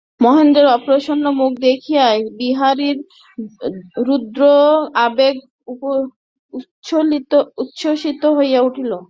মহেন্দ্রের 0.21 0.67
অপ্রসন্ন 0.75 1.25
মুখ 1.39 1.51
দেখিয়া 1.61 2.05
বিহারীর 2.39 2.97
রুদ্ধ 4.07 4.39
আবেগ 5.05 5.35
উচ্ছ্বসিত 7.63 8.21
হইয়া 8.37 8.59
উঠিল। 8.61 8.91